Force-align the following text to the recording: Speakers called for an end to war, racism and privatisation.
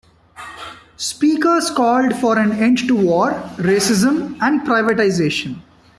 Speakers 0.97 1.69
called 1.69 2.15
for 2.15 2.39
an 2.39 2.53
end 2.53 2.87
to 2.87 2.95
war, 2.95 3.33
racism 3.57 4.35
and 4.41 4.61
privatisation. 4.61 5.61